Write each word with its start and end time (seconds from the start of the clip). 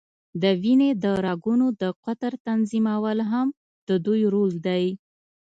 د 0.41 0.43
وینې 0.61 0.89
د 1.03 1.05
رګونو 1.25 1.67
د 1.81 1.83
قطر 2.03 2.31
تنظیمول 2.47 3.19
هم 3.31 3.47
د 3.87 3.89
دوی 4.05 4.21
رول 4.33 4.51
دی. 4.67 4.85